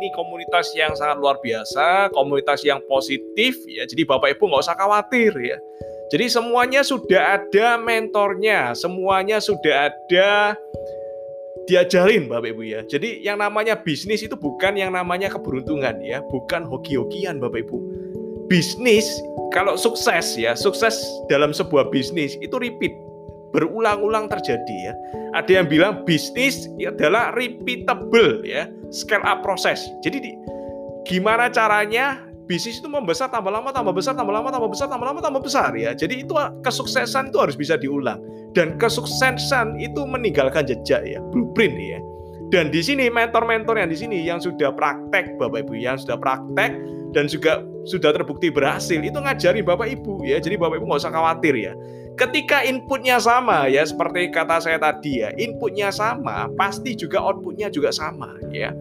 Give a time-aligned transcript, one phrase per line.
[0.00, 3.84] ini komunitas yang sangat luar biasa, komunitas yang positif ya.
[3.84, 5.60] Jadi Bapak Ibu nggak usah khawatir ya.
[6.08, 10.56] Jadi semuanya sudah ada mentornya, semuanya sudah ada
[11.68, 12.80] diajarin Bapak Ibu ya.
[12.88, 17.76] Jadi yang namanya bisnis itu bukan yang namanya keberuntungan ya, bukan hoki-hokian Bapak Ibu.
[18.48, 19.06] Bisnis
[19.52, 20.98] kalau sukses ya, sukses
[21.30, 22.90] dalam sebuah bisnis itu repeat,
[23.50, 24.94] berulang-ulang terjadi ya.
[25.34, 29.86] Ada yang bilang bisnis adalah repeatable ya, scale up proses.
[30.02, 30.34] Jadi
[31.06, 35.20] gimana caranya bisnis itu membesar tambah lama tambah besar tambah lama tambah besar tambah lama
[35.22, 35.94] tambah besar ya.
[35.94, 36.34] Jadi itu
[36.66, 38.18] kesuksesan itu harus bisa diulang
[38.54, 42.00] dan kesuksesan itu meninggalkan jejak ya, blueprint ya.
[42.50, 46.74] Dan di sini mentor-mentor yang di sini yang sudah praktek Bapak Ibu yang sudah praktek
[47.14, 50.42] dan juga sudah terbukti berhasil itu ngajari Bapak Ibu ya.
[50.42, 51.72] Jadi Bapak Ibu nggak usah khawatir ya.
[52.18, 57.94] Ketika inputnya sama ya seperti kata saya tadi ya, inputnya sama, pasti juga outputnya juga
[57.94, 58.74] sama ya.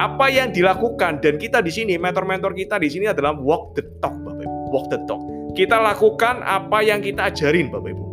[0.00, 4.16] Apa yang dilakukan dan kita di sini mentor-mentor kita di sini adalah walk the talk
[4.24, 5.20] Bapak Ibu, walk the talk.
[5.54, 8.04] Kita lakukan apa yang kita ajarin Bapak Ibu.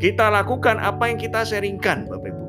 [0.00, 2.44] Kita lakukan apa yang kita sharingkan Bapak Ibu.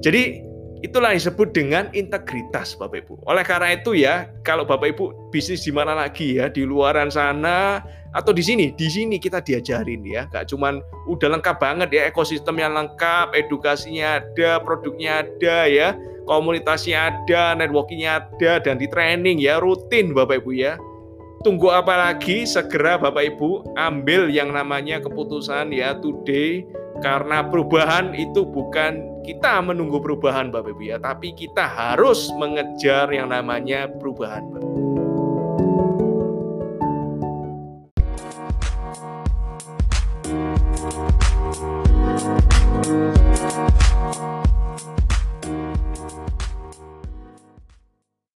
[0.00, 0.47] Jadi
[0.80, 3.24] itulah yang disebut dengan integritas Bapak Ibu.
[3.26, 7.82] Oleh karena itu ya, kalau Bapak Ibu bisnis di mana lagi ya, di luaran sana
[8.14, 10.26] atau di sini, di sini kita diajarin ya.
[10.30, 15.88] Gak cuman udah lengkap banget ya, ekosistem yang lengkap, edukasinya ada, produknya ada ya,
[16.24, 20.78] komunitasnya ada, networkingnya ada, dan di training ya, rutin Bapak Ibu ya.
[21.46, 22.42] Tunggu apa lagi?
[22.42, 26.66] Segera Bapak Ibu ambil yang namanya keputusan ya today
[26.98, 33.30] karena perubahan itu bukan kita menunggu perubahan Bapak Ibu ya, tapi kita harus mengejar yang
[33.30, 34.67] namanya perubahan Bapak